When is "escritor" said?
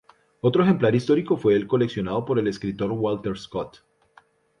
2.47-2.89